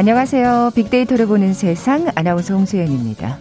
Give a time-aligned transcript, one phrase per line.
[0.00, 0.70] 안녕하세요.
[0.74, 3.36] 빅데이터를 보는 세상 아나운서 홍수연입니다.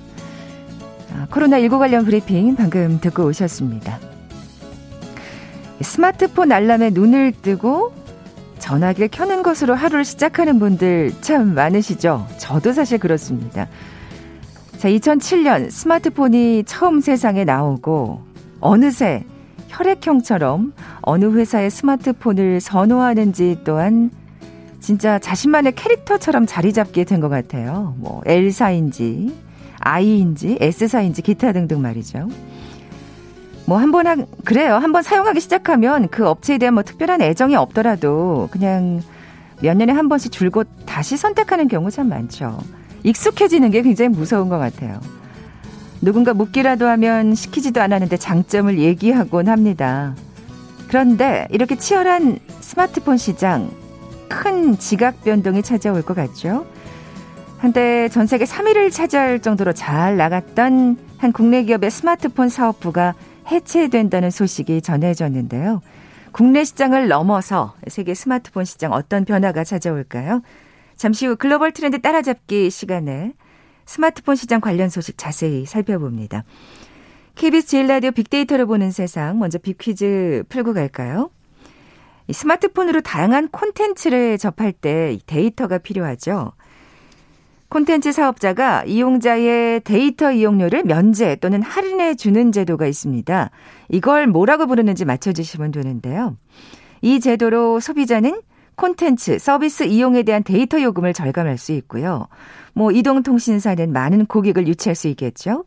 [1.14, 3.98] 아, 코로나19 관련 브리핑 방금 듣고 오셨습니다.
[5.80, 7.94] 스마트폰 알람에 눈을 뜨고
[8.58, 12.28] 전화기를 켜는 것으로 하루를 시작하는 분들 참 많으시죠?
[12.38, 13.70] 저도 사실 그렇습니다.
[14.80, 18.22] 자, 2007년 스마트폰이 처음 세상에 나오고
[18.60, 19.24] 어느새
[19.70, 24.12] 혈액형처럼 어느 회사의 스마트폰을 선호하는지 또한
[24.80, 27.96] 진짜 자신만의 캐릭터처럼 자리 잡게 된 것 같아요.
[27.98, 29.36] 뭐 L사인지
[29.82, 32.28] I인지 S사인지 기타 등등 말이죠.
[33.66, 34.76] 뭐 한번 한, 그래요.
[34.76, 39.02] 한번 사용하기 시작하면 그 업체에 대한 뭐 특별한 애정이 없더라도 그냥
[39.62, 42.58] 몇 년에 한 번씩 줄곧 다시 선택하는 경우 참 많죠.
[43.04, 45.00] 익숙해지는 게 굉장히 무서운 것 같아요.
[46.02, 50.16] 누군가 묻기라도 하면 시키지도 않았는데 장점을 얘기하곤 합니다.
[50.88, 53.70] 그런데 이렇게 치열한 스마트폰 시장
[54.30, 56.66] 큰 지각 변동이 찾아올 것 같죠.
[57.58, 63.16] 한때 전 세계 3위를 차지할 정도로 잘 나갔던 한 국내 기업의 스마트폰 사업부가
[63.52, 65.82] 해체된다는 소식이 전해졌는데요.
[66.32, 70.42] 국내 시장을 넘어서 세계 스마트폰 시장 어떤 변화가 찾아올까요?
[70.96, 73.34] 잠시 후 글로벌 트렌드 따라잡기 시간에
[73.86, 76.44] 스마트폰 시장 관련 소식 자세히 살펴봅니다.
[77.36, 81.32] KBS 제일 라디오 빅데이터를 보는 세상 먼저 빅퀴즈 풀고 갈까요?
[82.32, 86.54] 스마트폰으로 다양한 콘텐츠를 접할 때 데이터가 필요하죠.
[87.70, 93.52] 콘텐츠 사업자가 이용자의 데이터 이용료를 면제 또는 할인해 주는 제도가 있습니다.
[93.90, 96.36] 이걸 뭐라고 부르는지 맞춰주시면 되는데요.
[97.02, 98.42] 이 제도로 소비자는
[98.76, 102.28] 콘텐츠, 서비스 이용에 대한 데이터 요금을 절감할 수 있고요.
[102.74, 105.66] 뭐 이동통신사는 많은 고객을 유치할 수 있겠죠.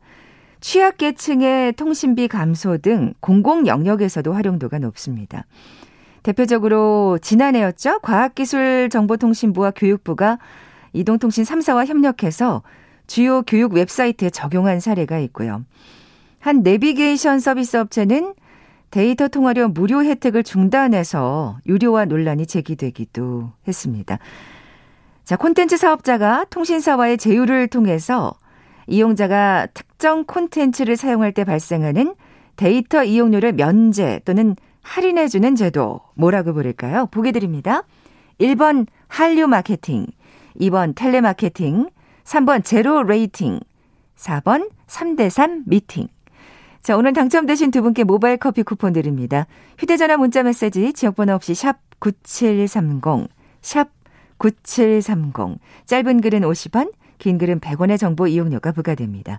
[0.60, 5.44] 취약계층의 통신비 감소 등 공공 영역에서도 활용도가 높습니다.
[6.22, 8.00] 대표적으로 지난해였죠.
[8.00, 10.38] 과학기술정보통신부와 교육부가
[10.92, 12.62] 이동통신 3사와 협력해서
[13.06, 15.64] 주요 교육 웹사이트에 적용한 사례가 있고요.
[16.38, 18.34] 한 내비게이션 서비스 업체는
[18.90, 24.18] 데이터 통화료 무료 혜택을 중단해서 유료화 논란이 제기되기도 했습니다.
[25.24, 28.34] 자, 콘텐츠 사업자가 통신사와의 제휴를 통해서
[28.86, 32.14] 이용자가 특정 콘텐츠를 사용할 때 발생하는
[32.56, 37.06] 데이터 이용료를 면제 또는 할인해주는 제도 뭐라고 부를까요?
[37.06, 37.84] 보기 드립니다.
[38.40, 40.06] 1번 한류 마케팅,
[40.60, 41.88] 2번 텔레마케팅,
[42.24, 43.60] 3번 zero rating,
[44.16, 46.08] 4번 3대3 미팅.
[46.82, 49.46] 자, 오늘 당첨되신 두 분께 모바일 커피 쿠폰 드립니다.
[49.78, 53.28] 휴대전화 문자 메시지 지역번호 없이 샵 9730,
[53.60, 53.88] 샵
[54.38, 55.58] 9730.
[55.86, 59.38] 짧은 글은 50원, 긴 글은 100원의 정보 이용료가 부과됩니다.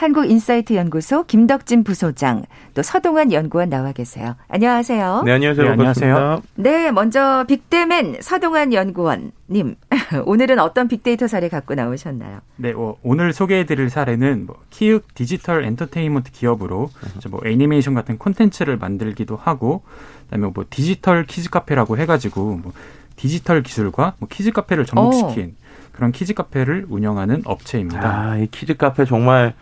[0.00, 4.34] 한국인사이트 연구소 김덕진 부소장, 또 서동환 연구원 나와 계세요.
[4.48, 5.24] 안녕하세요.
[5.26, 5.66] 네, 안녕하세요.
[5.66, 6.42] 네, 안녕하세요.
[6.54, 9.74] 네, 먼저 빅데맨 서동환 연구원님.
[10.24, 12.38] 오늘은 어떤 빅데이터 사례 갖고 나오셨나요?
[12.56, 16.88] 네, 어, 오늘 소개해드릴 사례는 뭐 키즈 디지털 엔터테인먼트 기업으로
[17.28, 19.82] 뭐 애니메이션 같은 콘텐츠를 만들기도 하고,
[20.24, 22.72] 그다음에 뭐 디지털 키즈 카페라고 해가지고 뭐
[23.16, 25.60] 디지털 기술과 뭐 키즈 카페를 접목시킨 오.
[25.92, 28.30] 그런 키즈 카페를 운영하는 업체입니다.
[28.30, 29.52] 아, 이 키즈 카페 정말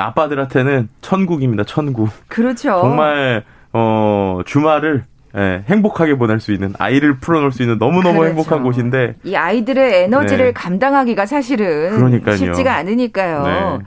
[0.00, 1.64] 아빠들한테는 천국입니다.
[1.64, 2.10] 천국.
[2.28, 2.80] 그렇죠.
[2.80, 5.04] 정말 어 주말을
[5.36, 8.28] 예, 행복하게 보낼 수 있는 아이를 풀어놓을 수 있는 너무너무 그렇죠.
[8.28, 10.52] 행복한 곳인데 이 아이들의 에너지를 네.
[10.52, 12.36] 감당하기가 사실은 그러니까요.
[12.36, 13.42] 쉽지가 않으니까요.
[13.78, 13.84] 네.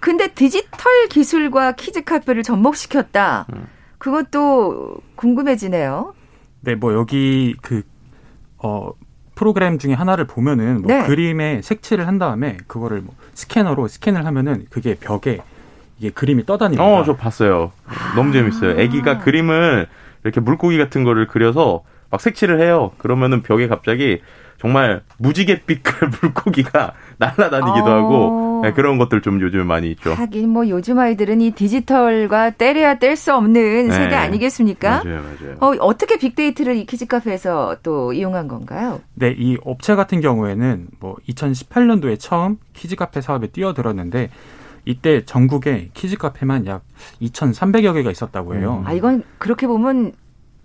[0.00, 3.46] 근데 디지털 기술과 키즈 카페를 접목시켰다.
[3.54, 3.66] 음.
[3.98, 6.14] 그것도 궁금해지네요.
[6.60, 7.82] 네, 뭐 여기 그
[8.58, 8.90] 어,
[9.34, 11.06] 프로그램 중에 하나를 보면은 뭐 네.
[11.06, 15.40] 그림에 색칠을 한 다음에 그거를 뭐 스캐너로 스캔을 하면은 그게 벽에
[15.98, 16.84] 이게 그림이 떠다닙니다.
[16.84, 17.72] 어, 저 봤어요.
[18.14, 18.72] 너무 재밌어요.
[18.82, 19.86] 아기가 그림을
[20.24, 22.92] 이렇게 물고기 같은 거를 그려서 막 색칠을 해요.
[22.98, 24.20] 그러면은 벽에 갑자기
[24.58, 27.90] 정말 무지개 빛깔 물고기가 날아다니기도 어.
[27.90, 30.12] 하고 네, 그런 것들 좀 요즘 많이 있죠.
[30.12, 33.94] 하긴 뭐 요즘 아이들은 이 디지털과 떼려야 뗄 수 없는 네.
[33.94, 35.02] 세대 아니겠습니까?
[35.04, 35.56] 맞아요, 맞아요.
[35.60, 39.00] 어, 어떻게 빅데이터를 이 키즈 카페에서 또 이용한 건가요?
[39.14, 44.30] 네, 이 업체 같은 경우에는 뭐 2018년도에 처음 키즈 카페 사업에 뛰어들었는데
[44.86, 46.82] 이때 전국에 키즈 카페만 약
[47.20, 48.82] 2,300여 개가 있었다고 해요.
[48.86, 50.12] 아, 이건 그렇게 보면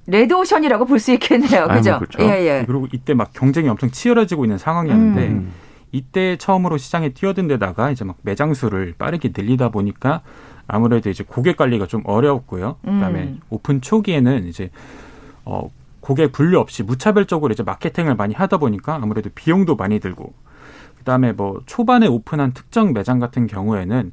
[0.08, 1.68] 레드오션이라고 볼 수 있겠네요.
[1.68, 1.98] 그죠?
[2.00, 2.22] 그렇죠.
[2.22, 2.64] 예, 예.
[2.66, 5.52] 그리고 이때 막 경쟁이 엄청 치열해지고 있는 상황이었는데 음.
[5.92, 10.22] 이때 처음으로 시장에 뛰어든 데다가 이제 막 매장 수를 빠르게 늘리다 보니까
[10.68, 12.78] 아무래도 이제 고객 관리가 좀 어려웠고요.
[12.84, 13.40] 그다음에 음.
[13.50, 14.70] 오픈 초기에는 이제
[15.46, 15.70] 어
[16.00, 20.34] 고객 분류 없이 무차별적으로 이제 마케팅을 많이 하다 보니까 아무래도 비용도 많이 들고
[21.02, 24.12] 그다음에 뭐 초반에 오픈한 특정 매장 같은 경우에는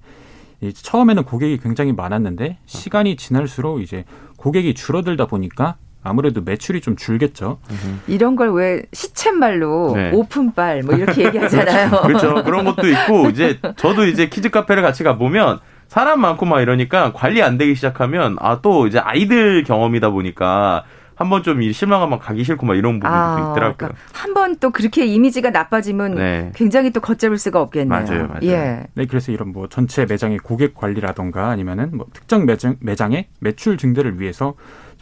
[0.60, 4.04] 이 처음에는 고객이 굉장히 많았는데 시간이 지날수록 이제
[4.36, 7.58] 고객이 줄어들다 보니까 아무래도 매출이 좀 줄겠죠.
[8.06, 10.10] 이런 걸 왜 시쳇말로 네.
[10.14, 11.90] 오픈빨 뭐 이렇게 얘기하잖아요.
[12.02, 12.42] 그렇죠.
[12.44, 17.12] 그런 것도 있고 이제 저도 이제 키즈 카페를 같이 가 보면 사람 많고 막 이러니까
[17.12, 20.84] 관리 안 되기 시작하면 아 또 이제 아이들 경험이다 보니까
[21.18, 23.74] 한번 좀이 실망하면 가기 싫고 막 이런 부분도 있더라고요.
[23.76, 26.52] 그러니까 한번 또 그렇게 이미지가 나빠지면 네.
[26.54, 27.88] 굉장히 또 걷잡을 수가 없겠네요.
[27.88, 28.40] 맞아요, 맞아요.
[28.44, 28.86] 예.
[28.94, 34.20] 네, 그래서 이런 뭐 전체 매장의 고객 관리라던가 아니면은 뭐 특정 매장, 매장의 매출 증대를
[34.20, 34.54] 위해서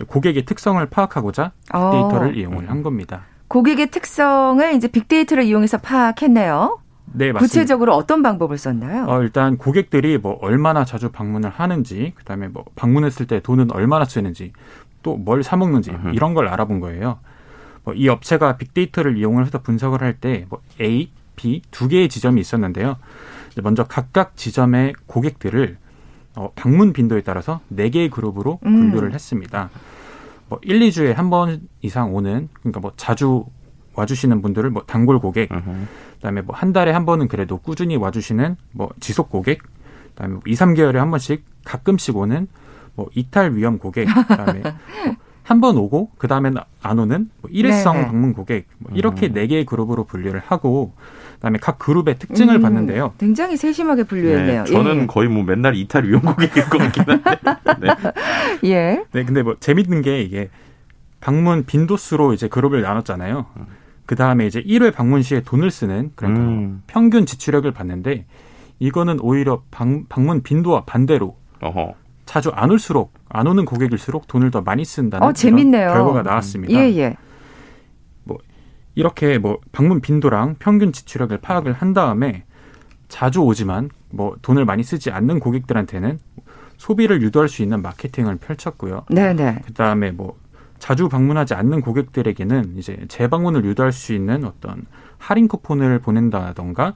[0.07, 1.91] 고객의 특성을 파악하고자 어.
[1.93, 3.25] 데이터를 이용을 한 겁니다.
[3.49, 6.81] 고객의 특성을 이제 빅데이터를 이용해서 파악했네요.
[7.13, 7.39] 네, 맞습니다.
[7.39, 9.07] 구체적으로 어떤 방법을 썼나요?
[9.07, 14.53] 어, 일단 고객들이 뭐 얼마나 자주 방문을 하는지, 그다음에 뭐 방문했을 때 돈은 얼마나 쓰는지,
[15.07, 16.15] 또 뭘 사 먹는지 음흠.
[16.15, 17.19] 이런 걸 알아본 거예요.
[17.85, 22.41] 뭐 이 업체가 빅데이터를 이용을 해서 분석을 할 때 뭐 A, B 두 개의 지점이
[22.41, 22.97] 있었는데요.
[23.63, 25.77] 먼저 각각 지점의 고객들을
[26.35, 28.91] 어, 방문 빈도에 따라서 네 개의 그룹으로 음.
[28.91, 29.71] 분류를 했습니다.
[30.49, 33.45] 뭐 1, 2주에 한 번 이상 오는 그러니까 뭐 자주
[33.95, 35.87] 와주시는 분들을 뭐 단골 고객, 음흠.
[36.17, 39.63] 그다음에 뭐 한 달에 한 번은 그래도 꾸준히 와주시는 뭐 지속 고객,
[40.11, 42.47] 그다음에 뭐 2, 3개월에 한 번씩 가끔씩 오는
[42.97, 44.73] 뭐 이탈 위험 고객, 그다음에 뭐
[45.43, 48.07] 한번 오고 그다음에는 안 오는 뭐 일회성 네네.
[48.09, 50.95] 방문 고객 뭐 이렇게 네 개의 그룹으로 분류를 하고
[51.35, 53.15] 그다음에 각 그룹의 특징을 음, 봤는데요.
[53.19, 54.65] 굉장히 세심하게 분류했네요.
[54.65, 57.37] 네, 저는 거의 뭐 맨날 이탈 위험 고객일 것 같긴 한데.
[57.81, 57.89] 네.
[58.65, 58.69] 예.
[58.75, 59.05] 예.
[59.13, 60.51] 네, 근데 뭐 재밌는 게 이게
[61.21, 63.47] 방문 빈도수로 이제 그룹을 나눴잖아요.
[64.07, 66.83] 그 다음에 이제 1회 방문 시에 돈을 쓰는 그러니까 음.
[66.87, 68.25] 평균 지출액을 봤는데
[68.79, 71.95] 이거는 오히려 방, 방문 빈도와 반대로 어허.
[72.27, 75.89] 자주 안 올수록 안 오는 고객일수록 돈을 더 많이 쓴다는 어, 재밌네요.
[75.89, 76.75] 결과가 나왔습니다.
[76.75, 77.17] 예, 예.
[78.97, 82.45] 이렇게 뭐 방문 빈도랑 평균 지출액을 파악을 한 다음에
[83.09, 86.19] 자주 오지만 뭐 돈을 많이 쓰지 않는 고객들한테는
[86.79, 89.05] 소비를 유도할 수 있는 마케팅을 펼쳤고요.
[89.11, 89.61] 네, 네.
[89.67, 90.39] 그다음에 뭐
[90.79, 94.85] 자주 방문하지 않는 고객들에게는 이제 재방문을 유도할 수 있는 어떤
[95.19, 96.95] 할인 쿠폰을 보낸다던가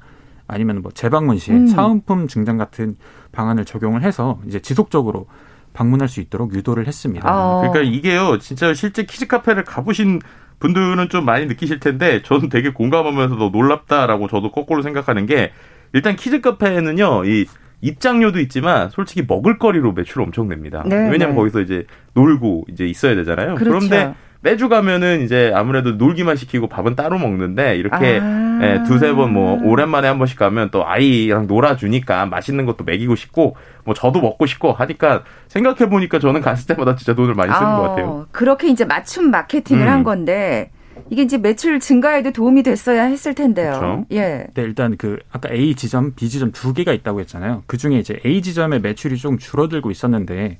[0.50, 1.66] 아니면 뭐 재방문 시에 음.
[1.66, 2.96] 사은품 증정 같은
[3.32, 5.26] 방안을 적용을 해서 이제 지속적으로
[5.72, 7.28] 방문할 수 있도록 유도를 했습니다.
[7.28, 7.60] 어.
[7.60, 10.20] 그러니까 이게요, 진짜 실제 키즈 카페를 가보신
[10.58, 15.52] 분들은 좀 많이 느끼실 텐데, 저는 되게 공감하면서도 놀랍다라고 저도 거꾸로 생각하는 게,
[15.92, 17.46] 일단 키즈 카페는요, 이
[17.80, 20.82] 입장료도 있지만, 솔직히 먹을거리로 매출 엄청 냅니다.
[20.84, 21.34] 네, 왜냐면 네.
[21.36, 23.54] 거기서 이제 놀고 이제 있어야 되잖아요.
[23.54, 23.88] 그렇죠.
[23.88, 28.58] 그런데 매주 가면은 이제 아무래도 놀기만 시키고 밥은 따로 먹는데, 이렇게 아.
[28.62, 33.56] 예, 두세 번 뭐 오랜만에 한 번씩 가면 또 아이랑 놀아주니까 맛있는 것도 먹이고 싶고
[33.84, 37.82] 뭐 저도 먹고 싶고 하니까 생각해 보니까 저는 갔을 때마다 진짜 돈을 많이 쓰는 것
[37.82, 38.26] 같아요.
[38.32, 39.88] 그렇게 이제 맞춤 마케팅을 음.
[39.88, 40.70] 한 건데
[41.08, 43.72] 이게 이제 매출 증가에도 도움이 됐어야 했을 텐데요.
[43.72, 44.06] 그렇죠.
[44.12, 44.46] 예.
[44.52, 47.62] 네, 일단 그 아까 A 지점, B 지점 두 개가 있다고 했잖아요.
[47.66, 50.58] 그 중에 이제 A 지점의 매출이 좀 줄어들고 있었는데,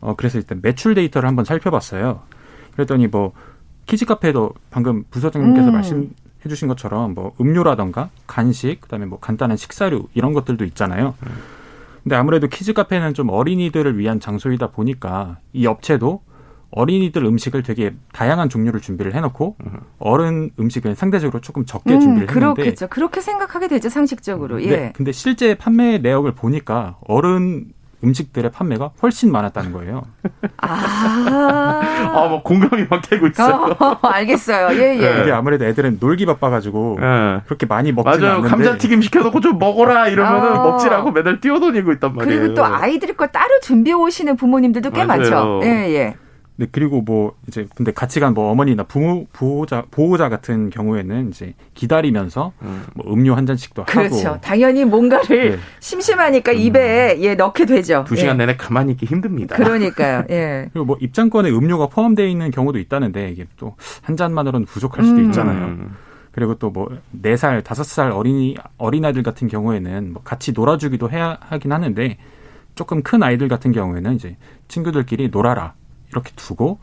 [0.00, 2.20] 어 그래서 일단 매출 데이터를 한번 살펴봤어요.
[2.72, 3.32] 그랬더니 뭐
[3.86, 5.72] 키즈 카페도 방금 부소장님께서 음.
[5.72, 6.10] 말씀
[6.44, 11.14] 해주신 것처럼 뭐 음료라던가 간식, 그다음에 뭐 간단한 식사류 이런 것들도 있잖아요.
[12.02, 16.22] 근데 아무래도 키즈 카페는 좀 어린이들을 위한 장소이다 보니까 이 업체도
[16.70, 19.56] 어린이들 음식을 되게 다양한 종류를 준비를 해놓고
[19.98, 22.88] 어른 음식은 상대적으로 조금 적게 음, 준비를 했는데 그렇겠죠.
[22.88, 24.62] 그렇게 생각하게 되죠, 상식적으로.
[24.62, 24.70] 예.
[24.70, 30.02] 네, 근데 실제 판매 내역을 보니까 어른 음식들의 판매가 훨씬 많았다는 거예요.
[30.58, 31.80] 아.
[32.14, 33.76] 아, 막 공감이 막 되고 있어요.
[33.78, 34.76] 어, 알겠어요.
[34.78, 35.22] 예, 예.
[35.22, 37.40] 이게 아무래도 애들은 놀기 바빠가지고 예.
[37.46, 38.36] 그렇게 많이 먹지는 맞아요.
[38.38, 40.62] 않는데 감자튀김 시켜놓고 좀 먹어라 이러면은 아.
[40.62, 42.40] 먹지라고 매달 뛰어다니고 있단 말이에요.
[42.40, 45.20] 그리고 또 아이들 거 따로 준비해 오시는 부모님들도 꽤 맞아요.
[45.20, 45.60] 많죠.
[45.64, 46.14] 예, 예.
[46.60, 51.54] 네, 그리고 뭐 이제 근데 같이 간 뭐 어머니나 부모 보호자 보호자 같은 경우에는 이제
[51.72, 52.84] 기다리면서 음.
[52.94, 54.28] 뭐 음료 한 잔씩도 그렇죠.
[54.28, 55.58] 하고 당연히 뭔가를 네.
[55.80, 58.04] 심심하니까 입에 예 넣게 되죠.
[58.06, 58.44] 두 시간 예.
[58.44, 59.56] 내내 가만히 있기 힘듭니다.
[59.56, 60.24] 그러니까요.
[60.30, 60.68] 예.
[60.72, 65.24] 그리고 뭐 입장권에 음료가 포함되어 있는 경우도 있다는데 이게 또 한 잔만으로는 부족할 수도 음.
[65.26, 65.64] 있잖아요.
[65.64, 65.96] 음.
[66.32, 71.38] 그리고 또 뭐 네 살 다섯 살 어린이 어린아이들 같은 경우에는 뭐 같이 놀아주기도 해야
[71.40, 72.18] 하긴 하는데
[72.74, 74.36] 조금 큰 아이들 같은 경우에는 이제
[74.68, 75.74] 친구들끼리 놀아라
[76.10, 76.78] 이렇게 두고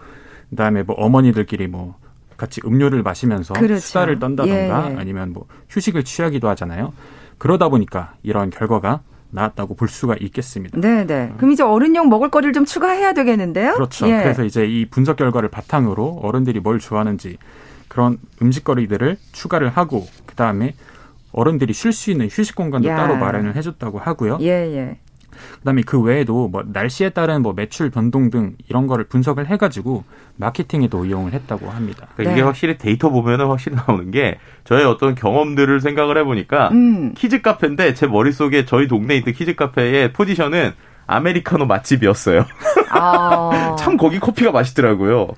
[0.50, 1.96] 그다음에 뭐 어머니들끼리 뭐
[2.38, 3.80] 같이 음료를 마시면서 그렇죠.
[3.80, 4.98] 수다를 떤다던가 예, 예.
[4.98, 6.94] 아니면 뭐 휴식을 취하기도 하잖아요.
[7.38, 10.80] 그러다 보니까 이런 결과가 나왔다고 볼 수가 있겠습니다.
[10.80, 11.34] 네, 네.
[11.38, 13.74] 그럼 이제 어른용 먹을 거리를 좀 추가해야 되겠는데요?
[13.74, 14.08] 그렇죠.
[14.08, 14.22] 예.
[14.24, 17.38] 그래서 이제 이 분석 결과를 바탕으로 어른들이 뭘 좋아하는지
[17.88, 20.76] 그런 음식거리들을 추가를 하고 그 다음에
[21.32, 22.96] 어른들이 쉴 수 있는 휴식 공간도 야.
[22.96, 24.38] 따로 마련을 해줬다고 하고요.
[24.42, 24.98] 예, 예.
[25.60, 30.04] 그다음에 그 외에도 뭐 날씨에 따른 뭐 매출 변동 등 이런 거를 분석을 해가지고
[30.36, 32.08] 마케팅에도 이용을 했다고 합니다.
[32.16, 32.32] 그러니까 네.
[32.34, 37.14] 이게 확실히 데이터 보면은 확실히 나오는 게 저의 어떤 경험들을 생각을 해보니까 음.
[37.16, 40.74] 키즈 카페인데 제 머릿속에 저희 동네에 있던 키즈 카페의 포지션은
[41.08, 42.46] 아메리카노 맛집이었어요.
[42.90, 43.76] 아.
[43.80, 45.30] 참 거기 커피가 맛있더라고요.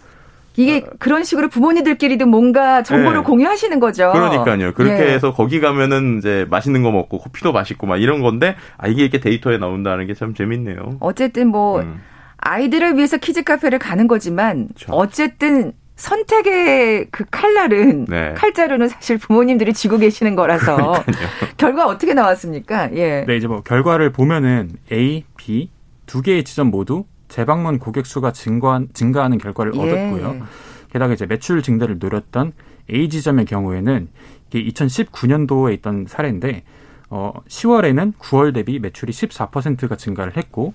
[0.56, 0.89] 이게 어.
[1.00, 3.24] 그런 식으로 부모님들끼리도 뭔가 정보를 네.
[3.24, 4.12] 공유하시는 거죠.
[4.12, 4.74] 그러니까요.
[4.74, 5.13] 그렇게 네.
[5.13, 9.20] 해서 거기 가면은 이제 맛있는 거 먹고 커피도 맛있고 막 이런 건데 아 이게 이렇게
[9.20, 10.98] 데이터에 나온다는 게 참 재밌네요.
[11.00, 12.01] 어쨌든 뭐 음.
[12.38, 14.91] 아이들을 위해서 키즈 카페를 가는 거지만 그렇죠.
[14.94, 18.34] 어쨌든 선택의 그 칼날은 네.
[18.36, 20.94] 칼자루는 사실 부모님들이 쥐고 계시는 거라서
[21.58, 22.89] 결과 어떻게 나왔습니까?
[22.96, 23.25] 예.
[23.27, 25.70] 네, 이제 뭐 결과를 보면은 A, B
[26.06, 29.79] 두 개의 지점 모두 재방문 고객 수가 증가, 증가하는 결과를 예.
[29.79, 30.45] 얻었고요.
[30.91, 32.53] 게다가 이제 매출 증대를 노렸던
[32.91, 34.09] A 지점의 경우에는
[34.48, 36.63] 이게 2019년도에 있던 사례인데
[37.12, 40.74] 어 10월에는 9월 대비 매출이 14%가 증가를 했고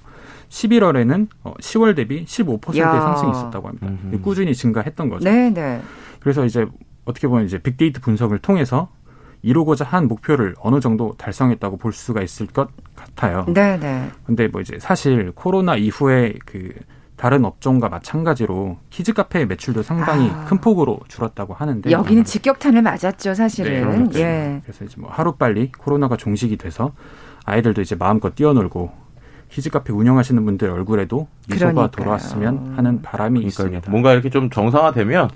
[0.48, 2.90] 11월에는 어 10월 대비 15%의 야.
[3.00, 3.86] 상승이 있었다고 합니다.
[3.88, 4.20] 음흠.
[4.20, 5.28] 꾸준히 증가했던 거죠.
[5.28, 5.80] 네, 네.
[6.20, 6.66] 그래서 이제
[7.04, 8.88] 어떻게 보면 이제 빅데이터 분석을 통해서
[9.42, 12.68] 이루고자 한 목표를 어느 정도 달성했다고 볼 수가 있을 것
[13.04, 13.44] 같아요.
[13.48, 14.10] 네, 네.
[14.26, 16.72] 근데 뭐 이제 사실 코로나 이후에 그
[17.16, 20.44] 다른 업종과 마찬가지로 키즈 카페의 매출도 상당히 아.
[20.46, 24.08] 큰 폭으로 줄었다고 하는데 여기는 직격탄을 맞았죠, 사실은.
[24.10, 24.60] 네, 예.
[24.64, 26.92] 그래서 이제 뭐 하루 빨리 코로나가 종식이 돼서
[27.44, 28.90] 아이들도 이제 마음껏 뛰어놀고
[29.48, 31.90] 키즈 카페 운영하시는 분들 얼굴에도 미소가 그러니까요.
[31.92, 33.46] 돌아왔으면 하는 바람이 그러니까요.
[33.46, 33.90] 있습니다.
[33.90, 35.30] 뭔가 이렇게 좀 정상화되면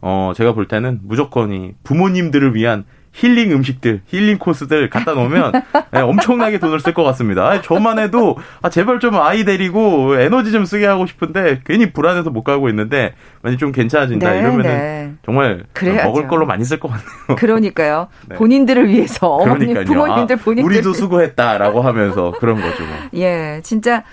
[0.00, 5.52] 어 제가 볼 때는 무조건이 부모님들을 위한 힐링 음식들, 힐링 코스들 갖다 놓으면
[5.90, 7.48] 네, 엄청나게 돈을 쓸 것 같습니다.
[7.48, 12.30] 아니, 저만 해도 아, 제발 좀 아이 데리고 에너지 좀 쓰게 하고 싶은데 괜히 불안해서
[12.30, 15.12] 못 가고 있는데 만약 좀 괜찮아진다 네, 이러면은 네.
[15.24, 16.08] 정말 그래야죠.
[16.08, 17.08] 먹을 걸로 많이 쓸 것 같네요.
[17.36, 18.08] 그러니까요.
[18.28, 18.36] 네.
[18.36, 22.84] 본인들을 위해서 어머님, 부모님들 아, 본인들 우리도 수고했다라고 하면서 그런 거죠.
[22.84, 22.94] 뭐.
[23.14, 24.04] 예, 진짜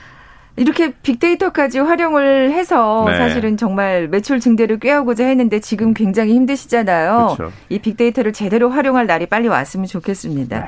[0.58, 3.18] 이렇게 빅데이터까지 활용을 해서 네.
[3.18, 7.36] 사실은 정말 매출 증대를 꾀하고자 했는데 지금 굉장히 힘드시잖아요.
[7.36, 7.54] 그렇죠.
[7.70, 10.60] 이 빅데이터를 제대로 활용할 날이 빨리 왔으면 좋겠습니다.
[10.60, 10.66] 네.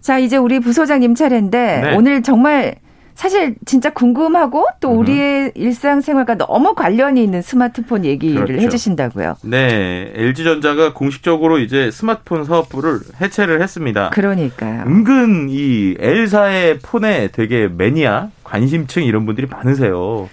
[0.00, 1.94] 자, 이제 우리 부소장님 차례인데 네.
[1.96, 2.76] 오늘 정말
[3.18, 8.62] 사실 진짜 궁금하고 또 우리의 일상생활과 너무 관련이 있는 스마트폰 얘기를 그렇죠.
[8.62, 9.38] 해주신다고요.
[9.42, 14.10] 네, LG전자가 공식적으로 이제 스마트폰 사업부를 해체를 했습니다.
[14.10, 14.84] 그러니까요.
[14.86, 20.30] 은근 이 L사의 폰에 되게 매니아, 관심층 이런 분들이 많으세요.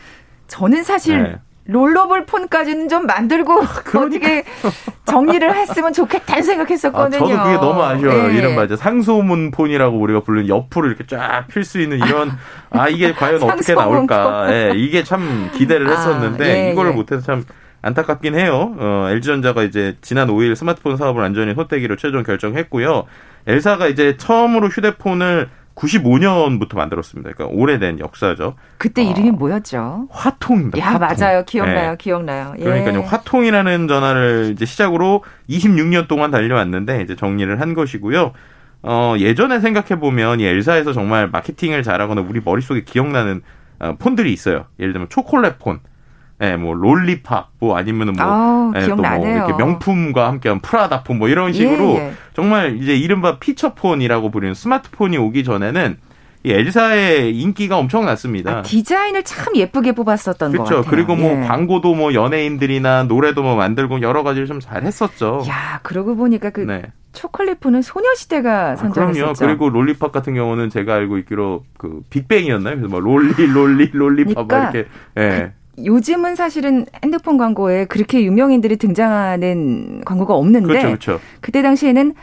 [0.48, 1.36] 저는 사실 네.
[1.68, 4.28] 롤러블 폰까지는 좀 만들고 그러니까.
[4.28, 4.44] 어떻게
[5.06, 7.24] 정리를 했으면 좋겠다는 생각했었거든요.
[7.24, 8.28] 아, 저도 그게 너무 아쉬워요.
[8.28, 8.38] 네.
[8.38, 8.76] 이런 말이죠.
[8.76, 12.32] 상소문 폰이라고 우리가 부르는 옆으로 이렇게 쫙 필 수 있는 이런
[12.70, 14.48] 아 이게 과연 어떻게 나올까?
[14.54, 16.96] 예, 이게 참 기대를 아, 했었는데 아, 예, 이거를 예.
[16.96, 17.44] 못해서 참
[17.82, 18.76] 안타깝긴 해요.
[18.78, 23.06] 어, LG전자가 이제 지난 5일 스마트폰 사업을 안전히 호태기로 최종 결정했고요.
[23.48, 27.32] 엘사가 이제 처음으로 휴대폰을 95년부터 만들었습니다.
[27.32, 28.56] 그러니까 오래된 역사죠.
[28.78, 30.08] 그때 어, 이름이 뭐였죠?
[30.10, 30.80] 화통입니다.
[30.80, 31.08] 야, 화통.
[31.20, 31.44] 맞아요.
[31.46, 31.92] 기억나요.
[31.92, 31.98] 네.
[31.98, 32.54] 기억나요.
[32.60, 32.64] 예.
[32.64, 33.02] 그러니까요.
[33.02, 38.32] 화통이라는 전화를 이제 시작으로 26년 동안 달려왔는데 이제 정리를 한 것이고요.
[38.84, 43.42] 어, 예전에 생각해 보면 이 엘사에서 정말 마케팅을 잘하거나 우리 머릿속에 기억나는
[43.80, 44.66] 어, 폰들이 있어요.
[44.80, 45.80] 예를 들면 초콜릿 폰.
[46.42, 51.54] 예, 뭐 롤리팝 뭐 아니면은 뭐 아, 예, 또뭐 이렇게 명품과 함께한 프라다폰 뭐 이런
[51.54, 52.12] 식으로 예, 예.
[52.36, 55.98] 정말 이제 이른바 피처폰이라고 부르는 스마트폰이 오기 전에는
[56.44, 58.58] 이 엘사의 인기가 엄청났습니다.
[58.58, 60.76] 아, 디자인을 참 예쁘게 뽑았었던 그렇죠.
[60.76, 60.92] 같아요.
[60.92, 61.48] 그리고 뭐 예.
[61.48, 65.44] 광고도 뭐 연예인들이나 노래도 뭐 만들고 여러 가지를 좀 잘했었죠.
[65.48, 66.84] 야, 그러고 보니까 그 네.
[67.14, 69.26] 초콜릿폰은 소녀시대가 선정했었죠.
[69.26, 69.34] 아, 그럼요.
[69.40, 72.76] 그리고 롤리팝 같은 경우는 제가 알고 있기로 그 빅뱅이었나요?
[72.76, 75.54] 그래서 뭐 롤리 롤리 롤리팝 그러니까 이렇게 예.
[75.76, 81.20] 그 요즘은 사실은 핸드폰 광고에 그렇게 유명인들이 등장하는 광고가 없는데 그렇죠, 그렇죠.
[81.42, 82.14] 그때 당시에는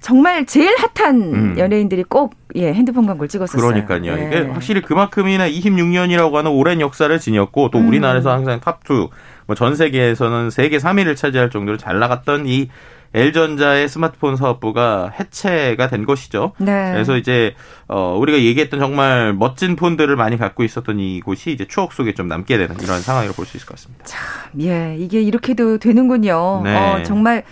[0.00, 1.54] 정말 제일 핫한 음.
[1.58, 3.66] 연예인들이 꼭 예, 핸드폰 광고를 찍었었어요.
[3.84, 4.12] 그러니까요.
[4.18, 4.26] 예.
[4.26, 7.88] 이게 확실히 그만큼이나 26년이라고 하는 오랜 역사를 지녔고 또 음.
[7.88, 9.08] 우리나라에서 항상 top2
[9.46, 12.68] 뭐 전 세계에서는 세계 3위를 차지할 정도로 잘 나갔던 이
[13.14, 16.52] L전자의 스마트폰 사업부가 해체가 된 것이죠.
[16.58, 16.90] 네.
[16.92, 17.54] 그래서 이제
[17.86, 22.58] 어 우리가 얘기했던 정말 멋진 폰들을 많이 갖고 있었던 이곳이 이제 추억 속에 좀 남게
[22.58, 24.04] 되는 이런 상황이라고 볼 수 있을 것 같습니다.
[24.04, 24.20] 참,
[24.60, 26.62] 예, 이게 이렇게도 되는군요.
[26.64, 26.76] 네.
[26.76, 27.44] 어, 정말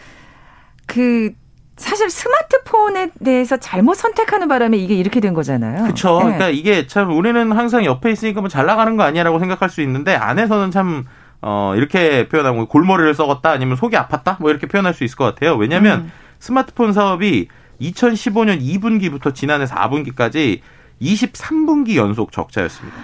[0.86, 1.30] 그
[1.76, 5.82] 사실 스마트폰에 대해서 잘못 선택하는 바람에 이게 이렇게 된 거잖아요.
[5.84, 6.18] 그렇죠.
[6.18, 6.24] 네.
[6.24, 10.14] 그러니까 이게 참 우리는 항상 옆에 있으니까 뭐 잘 나가는 거 아니야라고 생각할 수 있는데
[10.14, 11.04] 안에서는 참
[11.42, 15.56] 어, 이렇게 표현하면 골머리를 썩었다 아니면 속이 아팠다 뭐 이렇게 표현할 수 있을 것 같아요.
[15.56, 16.12] 왜냐하면 음.
[16.38, 17.48] 스마트폰 사업이
[17.80, 20.60] 2015년 2분기부터 지난해 4분기까지
[21.00, 22.96] 23분기 연속 적자였습니다.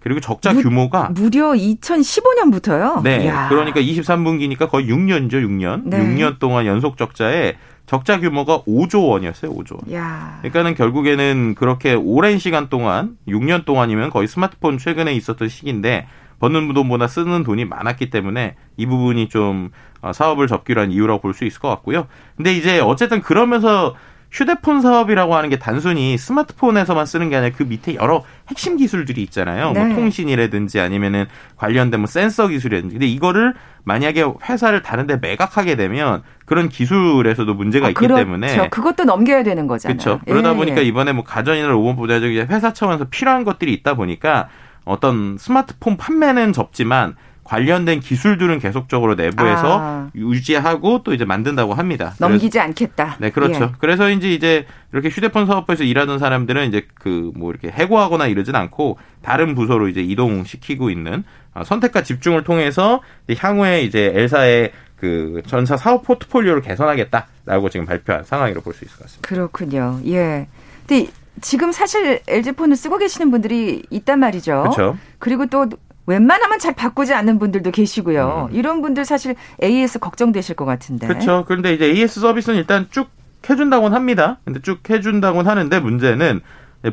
[0.00, 3.02] 그리고 적자 무, 규모가 무려 2015년부터요.
[3.02, 3.24] 네.
[3.24, 3.48] 이야.
[3.48, 5.82] 그러니까 23분기니까 거의 6년이죠, 6년.
[5.84, 5.98] 네.
[5.98, 9.92] 6년 동안 연속 적자에 적자 규모가 5조 원이었어요, 5조 원.
[9.92, 10.38] 야.
[10.40, 16.06] 그러니까는 결국에는 그렇게 오랜 시간 동안 6년 동안이면 거의 스마트폰 최근에 있었던 시기인데
[16.42, 19.70] 버는 돈보다 쓰는 돈이 많았기 때문에 이 부분이 좀
[20.00, 22.08] 어, 사업을 접기로 한 이유라고 볼 수 있을 것 같고요.
[22.36, 23.94] 근데 이제 어쨌든 그러면서
[24.32, 29.72] 휴대폰 사업이라고 하는 게 단순히 스마트폰에서만 쓰는 게 아니라 그 밑에 여러 핵심 기술들이 있잖아요.
[29.72, 29.84] 뭐 네.
[29.84, 32.94] 뭐 통신이라든지 아니면은 관련된 뭐 센서 기술이라든지.
[32.94, 38.16] 근데 이거를 만약에 회사를 다른데 매각하게 되면 그런 기술에서도 문제가 아, 있기 그렇죠.
[38.16, 39.96] 때문에 그것도 넘겨야 되는 거잖아요.
[39.96, 40.20] 그렇죠.
[40.24, 40.54] 그러다 예.
[40.56, 44.48] 보니까 이번에 뭐 가전이나 로봇 보다 회사 차원에서 필요한 것들이 있다 보니까
[44.84, 50.10] 어떤 스마트폰 판매는 접지만 관련된 기술들은 계속적으로 내부에서 아.
[50.14, 52.14] 유지하고 또 이제 만든다고 합니다.
[52.20, 53.16] 넘기지 그래서, 않겠다.
[53.18, 53.64] 네, 그렇죠.
[53.64, 53.70] 예.
[53.78, 59.54] 그래서인지 이제 이렇게 휴대폰 사업부에서 일하던 사람들은 이제 그 뭐 이렇게 해고하거나 이러진 않고 다른
[59.54, 63.00] 부서로 이제 이동시키고 있는 아, 선택과 집중을 통해서
[63.36, 69.02] 향후에 이제 엘사의 그 전사 사업 포트폴리오를 개선하겠다라고 지금 발표한 상황이라고 볼 수 있을 것
[69.04, 69.28] 같습니다.
[69.28, 70.00] 그렇군요.
[70.06, 70.46] 예.
[70.86, 71.10] 근데
[71.40, 74.62] 지금 사실 LG폰을 쓰고 계시는 분들이 있단 말이죠.
[74.62, 74.98] 그렇죠.
[75.18, 75.66] 그리고 또
[76.06, 78.48] 웬만하면 잘 바꾸지 않는 분들도 계시고요.
[78.50, 78.56] 음.
[78.56, 81.06] 이런 분들 사실 AS 걱정되실 것 같은데.
[81.06, 81.44] 그렇죠.
[81.46, 83.08] 그런데 이제 AS 서비스는 일단 쭉
[83.48, 84.38] 해준다고는 합니다.
[84.44, 86.40] 근데 쭉 해준다고는 하는데 문제는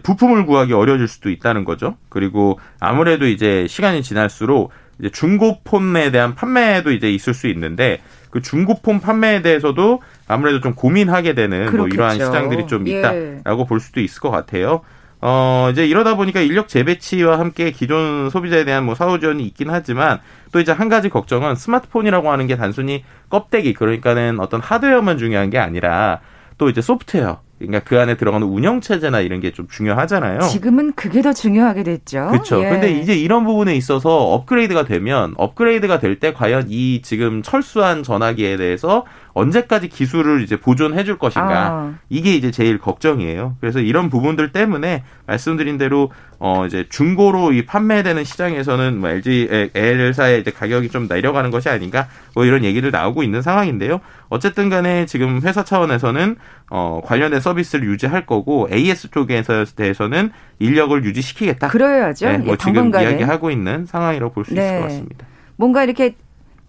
[0.04, 1.98] 부품을 구하기 어려워질 수도 있다는 거죠.
[2.10, 9.00] 그리고 아무래도 이제 시간이 지날수록 이제 중고폰에 대한 판매도 이제 있을 수 있는데 그 중고폰
[9.00, 13.00] 판매에 대해서도 아무래도 좀 고민하게 되는 뭐 이러한 시장들이 좀 예.
[13.00, 13.68] 있다라고 예.
[13.68, 14.82] 볼 수도 있을 것 같아요.
[15.22, 20.20] 어, 이제 이러다 보니까 인력 재배치와 함께 기존 소비자에 대한 뭐 사후 지원이 있긴 하지만
[20.52, 25.58] 또 이제 한 가지 걱정은 스마트폰이라고 하는 게 단순히 껍데기 그러니까는 어떤 하드웨어만 중요한 게
[25.58, 26.22] 아니라
[26.58, 30.42] 또 이제 소프트웨어 그러니까 그 안에 들어가는 운영 체제나 이런 게 좀 중요하잖아요.
[30.42, 32.28] 지금은 그게 더 중요하게 됐죠.
[32.32, 32.64] 그렇죠.
[32.64, 32.70] 예.
[32.70, 38.58] 근데 이제 이런 부분에 있어서 업그레이드가 되면 업그레이드가 될 때 과연 이 지금 철수한 전화기에
[38.58, 41.94] 대해서 언제까지 기술을 이제 보존해 줄 것인가 아.
[42.10, 43.58] 이게 이제 제일 걱정이에요.
[43.60, 50.42] 그래서 이런 부분들 때문에 말씀드린 대로 어 이제 중고로 이 판매되는 시장에서는 뭐 LG L사의
[50.42, 54.00] 이제 가격이 좀 내려가는 것이 아닌가 뭐 이런 얘기를 나오고 있는 상황인데요.
[54.30, 56.36] 어쨌든 간에 지금 회사 차원에서는
[56.70, 61.68] 어 관련된 서비스를 유지할 거고 AS 쪽에서 대해서는 인력을 유지시키겠다.
[61.68, 62.28] 그래야죠.
[62.28, 64.62] 네, 뭐 예, 지금 이야기하고 있는 상황이라고 볼수 네.
[64.62, 65.26] 있을 것 같습니다.
[65.56, 66.16] 뭔가 이렇게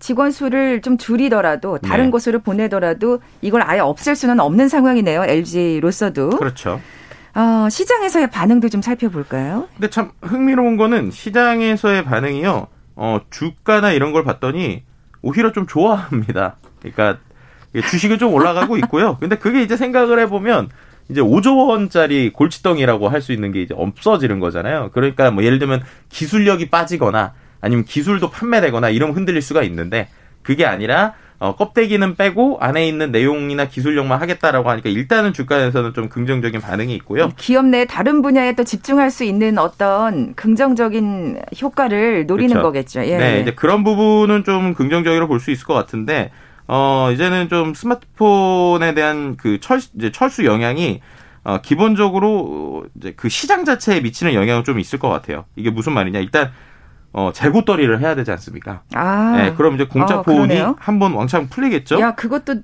[0.01, 2.11] 직원 수를 좀 줄이더라도 다른 네.
[2.11, 5.25] 곳으로 보내더라도 이걸 아예 없앨 수는 없는 상황이네요.
[5.25, 6.31] LG로서도.
[6.31, 6.81] 그렇죠.
[7.35, 9.69] 어, 시장에서의 반응도 좀 살펴볼까요?
[9.75, 12.67] 근데 참 흥미로운 거는 시장에서의 반응이요.
[12.97, 14.83] 어, 주가나 이런 걸 봤더니
[15.23, 16.57] 오히려 좀 좋아합니다.
[16.81, 17.19] 그러니까
[17.89, 19.17] 주식은 좀 올라가고 있고요.
[19.21, 20.71] 근데 그게 이제 생각을 해보면
[21.09, 24.91] 이제 5조 원짜리 골치덩이라고 할 수 있는 게 이제 없어지는 거잖아요.
[24.93, 30.09] 그러니까 뭐 예를 들면 기술력이 빠지거나 아니면 기술도 판매되거나 이러면 흔들릴 수가 있는데
[30.43, 36.61] 그게 아니라 어, 껍데기는 빼고 안에 있는 내용이나 기술력만 하겠다라고 하니까 일단은 주가에서는 좀 긍정적인
[36.61, 37.33] 반응이 있고요.
[37.39, 42.63] 기업 내 다른 분야에 또 집중할 수 있는 어떤 긍정적인 효과를 노리는 그렇죠.
[42.67, 43.07] 거겠죠.
[43.07, 43.17] 예.
[43.17, 46.31] 네, 이제 그런 부분은 좀 긍정적으로 볼 수 있을 것 같은데
[46.69, 51.01] 어, 이제는 좀 스마트폰에 대한 그 철, 이제 철수 영향이
[51.43, 55.47] 어, 기본적으로 이제 그 시장 자체에 미치는 영향은 좀 있을 것 같아요.
[55.57, 56.19] 이게 무슨 말이냐.
[56.21, 56.53] 일단
[57.13, 58.83] 어, 재고떨이를 해야 되지 않습니까?
[58.95, 59.35] 아.
[59.37, 61.99] 네, 그럼 이제 공짜 폰이 아, 한번 왕창 풀리겠죠?
[62.01, 62.57] 야, 그것도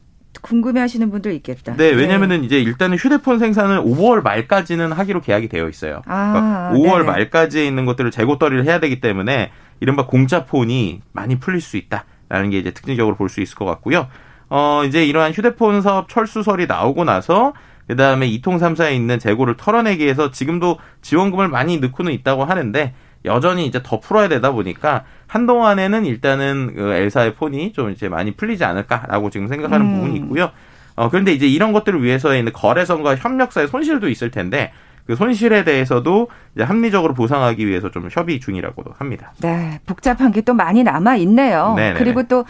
[0.42, 1.74] 궁금해 하시는 분들 있겠다.
[1.76, 2.46] 네, 왜냐면은 네.
[2.46, 6.02] 이제 일단은 휴대폰 생산을 5월 말까지는 하기로 계약이 되어 있어요.
[6.06, 7.10] 아, 그러니까 5월 네네.
[7.10, 12.58] 말까지에 있는 것들을 재고떨이를 해야 되기 때문에 이른바 공짜 폰이 많이 풀릴 수 있다라는 게
[12.58, 14.06] 이제 특징적으로 볼 수 있을 것 같고요.
[14.48, 17.52] 어, 이제 이러한 휴대폰 사업 철수설이 나오고 나서
[17.88, 22.94] 그다음에 이통 3사에 있는 재고를 털어내기 위해서 지금도 지원금을 많이 넣고는 있다고 하는데
[23.26, 28.64] 여전히 이제 더 풀어야 되다 보니까 한동안에는 일단은 그 엘사의 폰이 좀 이제 많이 풀리지
[28.64, 29.94] 않을까라고 지금 생각하는 음.
[29.94, 30.50] 부분이 있고요.
[30.94, 34.72] 어, 그런데 이제 이런 것들을 위해서에 있는 거래선과 협력사의 손실도 있을 텐데
[35.06, 39.32] 그 손실에 대해서도 이제 합리적으로 보상하기 위해서 좀 협의 중이라고도 합니다.
[39.40, 41.74] 네, 복잡한 게 또 많이 남아 있네요.
[41.98, 42.44] 그리고 또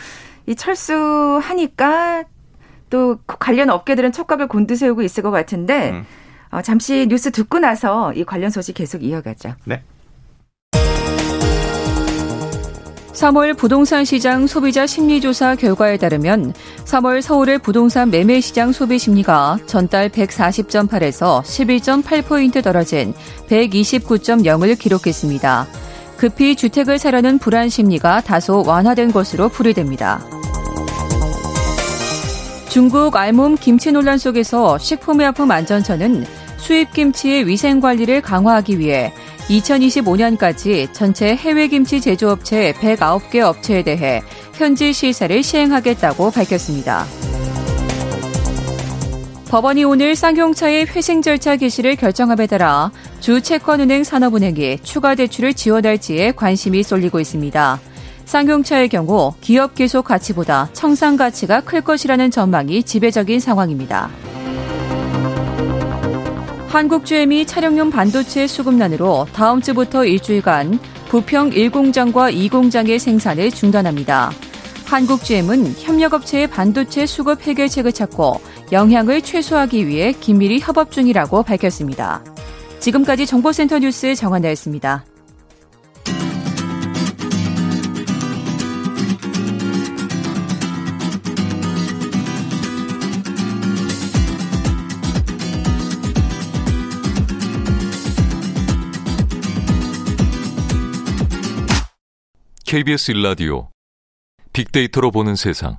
[0.46, 2.24] 이 철수하니까
[2.88, 6.06] 또 관련 업계들은 촉각을 곤두세우고 있을 것 같은데 음.
[6.50, 9.54] 어, 잠시 뉴스 듣고 나서 이 관련 소식 계속 이어가죠.
[9.64, 9.82] 네.
[13.16, 16.52] 3월 부동산 시장 소비자 심리조사 결과에 따르면
[16.84, 23.14] 3월 서울의 부동산 매매 시장 소비 심리가 전달 140.8에서 11.8포인트 떨어진
[23.48, 25.66] 129.0을 기록했습니다.
[26.18, 30.22] 급히 주택을 사려는 불안 심리가 다소 완화된 것으로 풀이됩니다.
[32.68, 36.26] 중국 알몸 김치 논란 속에서 식품의약품 안전처는
[36.58, 39.14] 수입 김치의 위생 관리를 강화하기 위해
[39.48, 44.22] 2025년까지 전체 해외 김치 제조업체 109개 업체에 대해
[44.54, 47.04] 현지 시사를 시행하겠다고 밝혔습니다.
[49.48, 56.82] 법원이 오늘 쌍용차의 회생 절차 개시를 결정함에 따라 주 채권은행 산업은행이 추가 대출을 지원할지에 관심이
[56.82, 57.80] 쏠리고 있습니다.
[58.24, 64.10] 쌍용차의 경우 기업 계속 가치보다 청산 가치가 클 것이라는 전망이 지배적인 상황입니다.
[66.76, 74.30] 한국GM이 차량용 반도체 수급난으로 다음 주부터 일주일간 부평 1공장과 2공장의 생산을 중단합니다.
[74.84, 82.22] 한국GM은 협력업체의 반도체 수급 해결책을 찾고 영향을 최소화하기 위해 긴밀히 협업 중이라고 밝혔습니다.
[82.78, 85.06] 지금까지 정보센터 뉴스 정한나였습니다.
[102.66, 103.68] KBS 일라디오
[104.52, 105.76] 빅데이터로 보는 세상.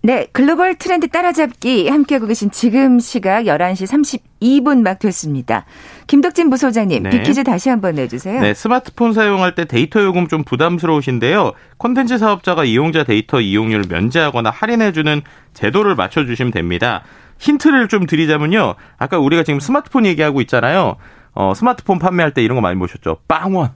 [0.00, 5.66] 네, 글로벌 트렌드 따라잡기 함께하고 계신 지금 시각 11시 32분 막 됐습니다.
[6.06, 7.10] 김덕진 부소장님, 네.
[7.10, 8.40] 빅퀴즈 다시 한번 내주세요.
[8.40, 11.52] 네, 스마트폰 사용할 때 데이터 요금 좀 부담스러우신데요.
[11.76, 15.20] 콘텐츠 사업자가 이용자 데이터 이용료를 면제하거나 할인해주는
[15.52, 17.02] 제도를 맞춰주시면 됩니다.
[17.40, 18.74] 힌트를 좀 드리자면요.
[18.96, 20.96] 아까 우리가 지금 스마트폰 얘기하고 있잖아요.
[21.32, 23.18] 어, 스마트폰 판매할 때 이런 거 많이 보셨죠?
[23.28, 23.72] 빵원,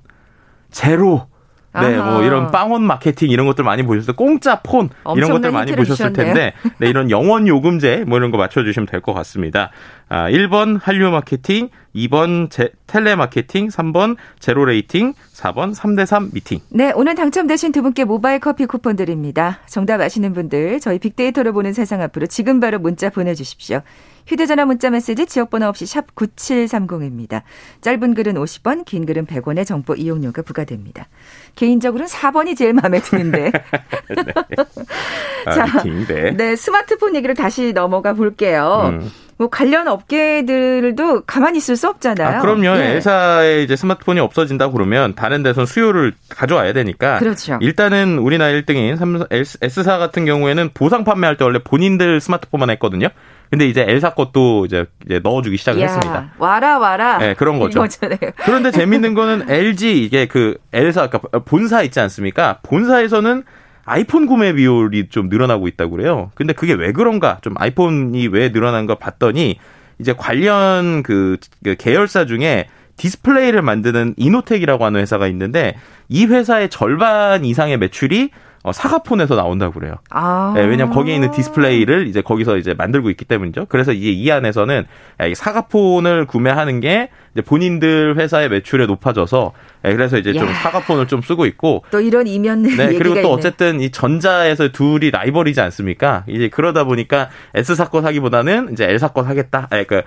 [0.70, 1.29] 제로,
[1.72, 2.10] 네, 아하.
[2.10, 6.34] 뭐 이런 빵원 마케팅 이런 것들 많이 보셨을 공짜 폰 이런 것들 많이 보셨을 주셨네요.
[6.34, 9.70] 텐데 네, 이런 영원 요금제 뭐 이런 거 맞춰 주시면 될 것 같습니다.
[10.12, 16.58] 아, 1번 한류 마케팅, 2번 제, 텔레 마케팅, 3번 zero rating, 4번 3대 3 미팅.
[16.68, 19.60] 네, 오늘 당첨되신 두 분께 모바일 커피 쿠폰 드립니다.
[19.68, 23.82] 정답 아시는 분들 저희 빅데이터로 보는 세상 앞으로 지금 바로 문자 보내 주십시오.
[24.26, 27.42] 휴대전화 문자 메시지 지역번호 없이 샵 9730입니다.
[27.80, 31.06] 짧은 글은 50원, 긴 글은 100원의 정보 이용료가 부과됩니다.
[31.54, 33.52] 개인적으로는 4번이 제일 마음에 드는데.
[34.10, 34.22] 네.
[35.46, 36.32] 아, 자, 네.
[36.36, 36.56] 네.
[36.56, 38.90] 스마트폰 얘기를 다시 넘어가 볼게요.
[38.92, 39.10] 음.
[39.40, 42.36] 뭐 관련 업계들도 가만히 있을 수 없잖아요.
[42.36, 42.78] 아, 그럼요.
[42.78, 42.96] 예.
[42.96, 47.18] L사에 이제 스마트폰이 없어진다 그러면 다른 데선 수요를 가져와야 되니까.
[47.18, 47.56] 그렇죠.
[47.62, 53.08] 일단은 우리나라 1등인 삼성 S사 같은 경우에는 보상 판매할 때 원래 본인들 스마트폰만 했거든요.
[53.48, 56.32] 근데 이제 엘사 것도 이제, 이제 넣어주기 시작을 야, 했습니다.
[56.36, 57.16] 와라 와라.
[57.16, 57.82] 네 그런 거죠.
[58.44, 62.58] 그런데 재밌는 거는 LG 이게 그 엘사 그러니까 본사 있지 않습니까?
[62.62, 63.44] 본사에서는
[63.84, 66.30] 아이폰 구매 비율이 좀 늘어나고 있다고 그래요.
[66.34, 67.38] 근데 그게 왜 그런가?
[67.42, 69.58] 좀 아이폰이 왜 늘어난가 봤더니
[69.98, 72.66] 이제 관련 그, 그 계열사 중에
[72.96, 75.76] 디스플레이를 만드는 이노텍이라고 하는 회사가 있는데
[76.08, 78.30] 이 회사의 절반 이상의 매출이
[78.62, 79.94] 어, 사과폰에서 나온다고 그래요.
[80.10, 80.52] 아.
[80.54, 83.66] 네, 왜냐면 거기에 있는 디스플레이를 이제 거기서 이제 만들고 있기 때문이죠.
[83.70, 84.86] 그래서 이게 이 안에서는
[85.34, 90.40] 사과폰을 구매하는 게 이제 본인들 회사의 매출에 높아져서 네, 그래서 이제 야.
[90.40, 93.28] 좀 사과폰을 좀 쓰고 있고 또 이런 이면 네 그리고 또 있네.
[93.32, 96.24] 어쨌든 이 전자에서 둘이 라이벌이지 않습니까?
[96.28, 99.68] 이제 그러다 보니까 S 사건 사기보다는 이제 L 사건 사겠다.
[99.70, 100.02] 아니, 그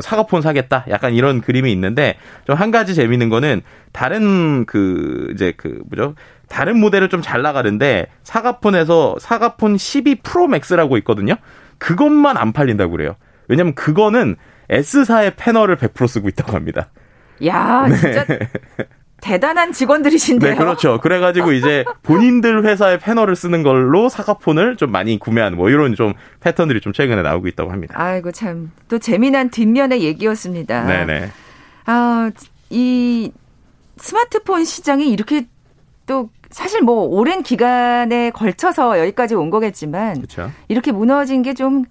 [0.00, 0.84] 사과폰 사겠다.
[0.90, 6.14] 약간 이런 그림이 있는데 좀 한 가지 재밌는 거는 다른 그 이제 그 뭐죠?
[6.48, 11.36] 다른 모델을 좀잘 나가는데 사과폰에서 사과폰 12 프로 맥스라고 있거든요.
[11.78, 13.16] 그것만 안 팔린다고 그래요.
[13.48, 14.36] 왜냐면 그거는
[14.68, 16.88] S사의 패널을 100% 쓰고 있다고 합니다.
[17.44, 17.96] 야, 네.
[17.96, 18.26] 진짜
[19.20, 20.52] 대단한 직원들이신데요.
[20.52, 21.00] 네, 그렇죠.
[21.00, 26.80] 그래가지고 이제 본인들 회사의 패널을 쓰는 걸로 사과폰을 좀 많이 구매하는 뭐 이런 좀 패턴들이
[26.80, 27.94] 좀 최근에 나오고 있다고 합니다.
[27.96, 30.84] 아이고 참 또 재미난 뒷면의 얘기였습니다.
[30.84, 31.30] 네네.
[31.86, 32.30] 아,
[32.70, 33.32] 이
[33.96, 35.46] 스마트폰 시장이 이렇게
[36.06, 40.50] 또 사실 뭐 오랜 기간에 걸쳐서 여기까지 온 거겠지만 그렇죠.
[40.68, 41.84] 이렇게 무너진 게 좀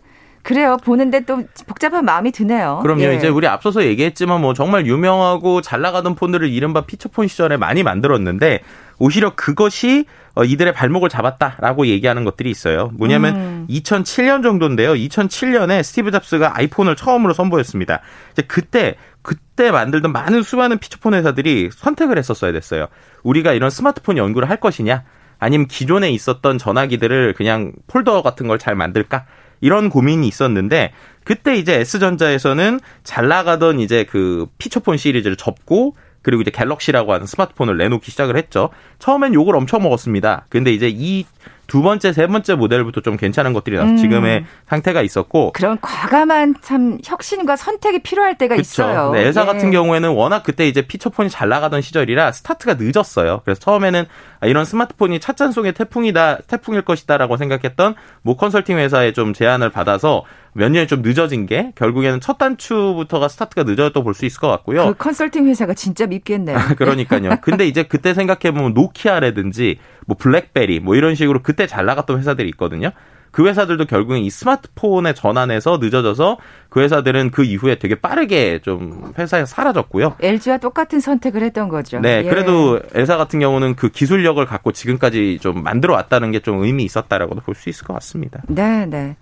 [0.45, 0.77] 그래요.
[0.77, 2.79] 보는데 또 복잡한 마음이 드네요.
[2.83, 3.01] 그럼요.
[3.01, 3.15] 예.
[3.15, 8.59] 이제 우리 앞서서 얘기했지만 뭐 정말 유명하고 잘 나가던 폰들을 이른바 피처폰 시절에 많이 만들었는데
[8.99, 10.05] 오히려 그것이
[10.35, 12.91] 어, 이들의 발목을 잡았다라고 얘기하는 것들이 있어요.
[12.93, 13.67] 뭐냐면 음.
[13.71, 14.93] 2007년 정도인데요.
[14.93, 18.01] 2007년에 스티브 잡스가 아이폰을 처음으로 선보였습니다.
[18.33, 22.85] 이제 그때 그때 만들던 많은 수많은 피처폰 회사들이 선택을 했었어야 됐어요.
[23.23, 25.03] 우리가 이런 스마트폰 연구를 할 것이냐,
[25.39, 29.25] 아니면 기존에 있었던 전화기들을 그냥 폴더 같은 걸 잘 만들까?
[29.65, 30.91] 이런 고민이 있었는데
[31.23, 37.75] 그때 이제 S전자에서는 잘 나가던 이제 그 피처폰 시리즈를 접고 그리고 이제 갤럭시라고 하는 스마트폰을
[37.77, 38.69] 내놓기 시작을 했죠.
[38.99, 40.45] 처음엔 욕을 엄청 먹었습니다.
[40.49, 41.25] 근데 이제 이
[41.67, 43.97] 두 번째, 세 번째 모델부터 좀 괜찮은 것들이 나서 음.
[43.97, 48.61] 지금의 상태가 있었고 그런 과감한 참 혁신과 선택이 필요할 때가 그쵸.
[48.61, 49.11] 있어요.
[49.11, 49.45] 네, L사 예.
[49.45, 53.41] 같은 경우에는 워낙 그때 이제 피처폰이 잘 나가던 시절이라 스타트가 늦었어요.
[53.45, 54.05] 그래서 처음에는
[54.43, 60.23] 이런 스마트폰이 찻잔 속의 태풍이다, 태풍일 것이다라고 생각했던 모 컨설팅 회사의 좀 제안을 받아서
[60.57, 64.87] 몇 년이 좀 늦어진 게 결국에는 첫 단추부터가 스타트가 늦어졌다고 볼 수 있을 것 같고요.
[64.87, 66.57] 그 컨설팅 회사가 진짜 밉겠네요.
[66.77, 67.37] 그러니까요.
[67.41, 72.47] 근데 이제 그때 생각해 보면 노키아라든지 뭐 블랙베리 뭐 이런 식으로 그때 잘 나갔던 회사들이
[72.51, 72.91] 있거든요.
[73.31, 76.37] 그 회사들도 결국엔 이 스마트폰의 전환에서 늦어져서
[76.69, 80.15] 그 회사들은 그 이후에 되게 빠르게 좀 회사에서 사라졌고요.
[80.21, 81.99] LG와 똑같은 선택을 했던 거죠.
[81.99, 82.29] 네, 예.
[82.29, 87.41] 그래도 엘사 같은 경우는 그 기술력을 갖고 지금까지 좀 만들어 왔다는 게 좀 의미 있었다라고도
[87.41, 88.41] 볼 수 있을 것 같습니다.
[88.47, 89.17] 네, 네.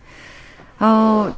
[0.80, 1.36] 어,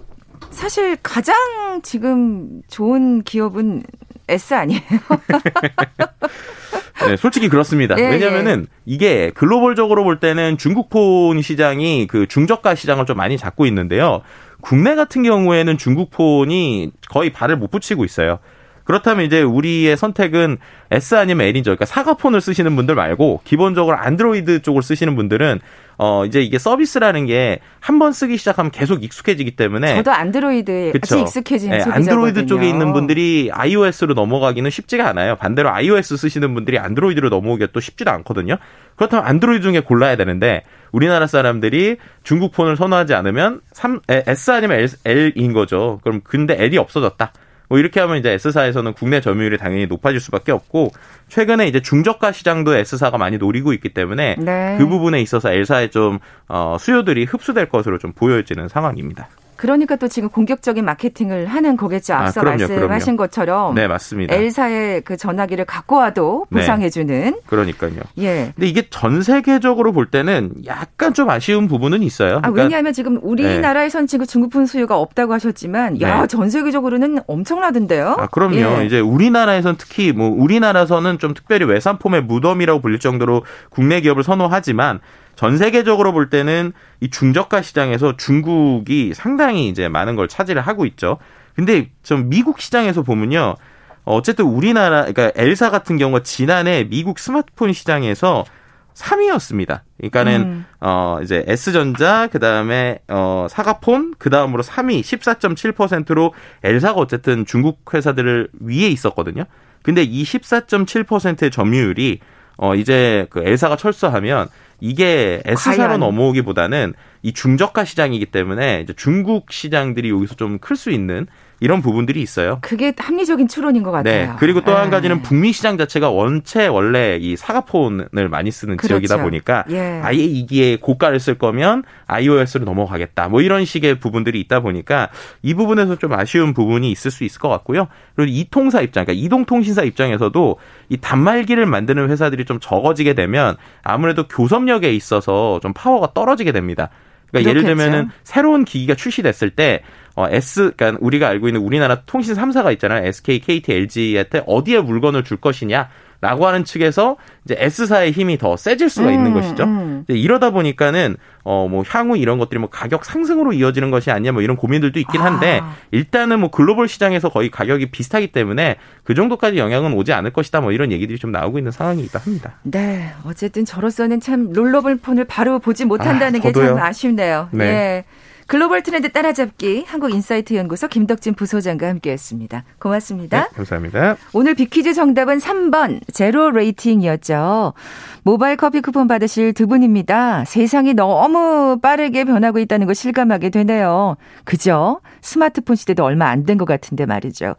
[0.49, 1.35] 사실 가장
[1.83, 3.83] 지금 좋은 기업은
[4.27, 4.81] S 아니에요?
[7.07, 7.95] 네, 솔직히 그렇습니다.
[7.99, 8.81] 예, 왜냐면은 예.
[8.85, 14.21] 이게 글로벌적으로 볼 때는 중국 폰 시장이 그 중저가 시장을 좀 많이 잡고 있는데요.
[14.61, 18.39] 국내 같은 경우에는 중국 폰이 거의 발을 못 붙이고 있어요.
[18.85, 20.57] 그렇다면 이제 우리의 선택은
[20.91, 21.71] S 아니면 L이죠.
[21.71, 25.59] 그러니까 사과폰을 쓰시는 분들 말고 기본적으로 안드로이드 쪽을 쓰시는 분들은
[25.97, 31.19] 어 이제 이게 서비스라는 게 한 번 쓰기 시작하면 계속 익숙해지기 때문에 저도 안드로이드에 같이
[31.21, 35.35] 익숙해진 네, 안드로이드 쪽에 있는 분들이 iOS로 넘어가기는 쉽지가 않아요.
[35.35, 38.57] 반대로 iOS 쓰시는 분들이 안드로이드로 넘어오기가 또 쉽지도 않거든요.
[38.95, 45.33] 그렇다면 안드로이드 중에 골라야 되는데 우리나라 사람들이 중국 폰을 선호하지 않으면 3, S 아니면 L,
[45.35, 45.99] L인 거죠.
[46.03, 47.31] 그럼 근데 L이 없어졌다.
[47.69, 50.91] 뭐 이렇게 하면 이제 S사에서는 국내 점유율이 당연히 높아질 수밖에 없고
[51.27, 54.75] 최근에 이제 중저가 시장도 S사가 많이 노리고 있기 때문에 네.
[54.77, 59.29] 그 부분에 있어서 L사의 좀 어, 수요들이 흡수될 것으로 좀 보여지는 상황입니다.
[59.55, 62.13] 그러니까 또 지금 공격적인 마케팅을 하는 거겠죠.
[62.13, 63.17] 아, 앞서 아, 그럼요, 말씀하신 그럼요.
[63.17, 63.75] 것처럼.
[63.75, 64.35] 네, 맞습니다.
[64.35, 66.59] L사의 그 전화기를 갖고 와도 네.
[66.59, 67.05] 보상해주는.
[67.07, 67.99] 네, 그러니까요.
[68.19, 68.51] 예.
[68.55, 72.37] 근데 이게 전 세계적으로 볼 때는 약간 좀 아쉬운 부분은 있어요.
[72.37, 76.27] 아, 그러니까, 왜냐하면 지금 우리나라에선 지금 중국폰 수요가 없다고 하셨지만, 야, 네.
[76.27, 78.15] 전 세계적으로는 엄청나던데요.
[78.19, 78.55] 아, 그럼요.
[78.55, 78.85] 예.
[78.85, 84.99] 이제 우리나라에선 특히 뭐 우리나라에서는 좀 특별히 외산폼의 무덤이라고 불릴 정도로 국내 기업을 선호하지만
[85.35, 91.17] 전 세계적으로 볼 때는 이 중저가 시장에서 중국이 상당히 이제 많은 걸 차지를 하고 있죠.
[91.55, 93.55] 근데 좀 미국 시장에서 보면요.
[94.03, 98.45] 어쨌든 우리나라, 그러니까 엘사 같은 경우가 지난해 미국 스마트폰 시장에서
[98.93, 99.81] 3위였습니다.
[99.97, 100.65] 그러니까는 음.
[100.79, 109.43] 어 이제 S전자 그다음에 어 사과폰 그다음으로 3위 14.7%로 엘사가 어쨌든 중국 회사들을 위에 있었거든요.
[109.83, 112.19] 근데 이 14.7%의 점유율이
[112.57, 114.47] 어 이제 그 엘사가 철수하면
[114.81, 121.27] 이게 S사로 넘어오기보다는 이 중저가 시장이기 때문에 이제 중국 시장들이 여기서 좀 클 수 있는
[121.59, 122.59] 이런 부분들이 있어요.
[122.61, 124.31] 그게 합리적인 추론인 것 같아요.
[124.31, 124.33] 네.
[124.39, 124.89] 그리고 또한 예.
[124.89, 128.99] 가지는 북미 시장 자체가 원체 원래 이 사과폰을 많이 쓰는 그렇죠.
[128.99, 130.01] 지역이다 보니까 예.
[130.03, 133.29] 아예 이기에 고가를 쓸 거면 iOS로 넘어가겠다.
[133.29, 135.09] 뭐 이런 식의 부분들이 있다 보니까
[135.41, 137.87] 이 부분에서 좀 아쉬운 부분이 있을 수 있을 것 같고요.
[138.15, 140.57] 그리고 이통사 입장, 그러니까 이동통신사 입장에서도
[140.89, 146.89] 이 단말기를 만드는 회사들이 좀 적어지게 되면 아무래도 교섭력에 있어서 좀 파워가 떨어지게 됩니다.
[147.31, 147.49] 그러니까 그렇겠죠.
[147.49, 149.81] 예를 들면은 새로운 기기가 출시됐을 때
[150.15, 153.05] 어, S, 그러니까 우리가 알고 있는 우리나라 통신 3사가 있잖아요.
[153.05, 155.89] SK, KT, LG한테 어디에 물건을 줄 것이냐.
[156.21, 159.63] 라고 하는 측에서 이제 S사의 힘이 더 세질 수가 있는 음, 것이죠.
[159.65, 160.05] 음.
[160.07, 164.55] 이러다 보니까는 어 뭐 향후 이런 것들이 뭐 가격 상승으로 이어지는 것이 아니냐 뭐 이런
[164.55, 165.75] 고민들도 있긴 한데 아.
[165.91, 170.71] 일단은 뭐 글로벌 시장에서 거의 가격이 비슷하기 때문에 그 정도까지 영향은 오지 않을 것이다 뭐
[170.71, 172.53] 이런 얘기들이 좀 나오고 있는 상황이기도 합니다.
[172.63, 177.49] 네, 어쨌든 저로서는 참 rollable 폰을 바로 보지 못한다는 아, 게참 아쉽네요.
[177.51, 177.65] 네.
[177.65, 178.05] 네.
[178.47, 182.63] 글로벌 트렌드 따라잡기 한국인사이트 연구소 김덕진 부소장과 함께했습니다.
[182.79, 183.43] 고맙습니다.
[183.45, 184.17] 네, 감사합니다.
[184.33, 187.73] 오늘 비퀴즈 정답은 3번 zero rating이었죠.
[188.21, 190.45] 모바일 커피 쿠폰 받으실 두 분입니다.
[190.45, 194.15] 세상이 너무 빠르게 변하고 있다는 걸 실감하게 되네요.
[194.43, 195.01] 그죠?
[195.21, 197.55] 스마트폰 시대도 얼마 안 된 것 같은데 말이죠.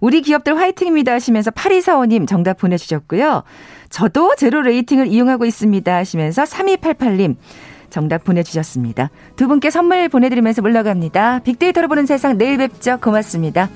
[0.00, 3.44] 우리 기업들 화이팅입니다 하시면서 8245님 정답 보내주셨고요.
[3.88, 7.36] 저도 제로 레이팅을 이용하고 있습니다 하시면서 3288님
[7.94, 9.10] 정답 보내주셨습니다.
[9.36, 11.38] 두 분께 선물 보내드리면서 물러갑니다.
[11.44, 12.98] 빅데이터로 보는 세상 내일 뵙죠.
[13.00, 13.70] 고맙습니다.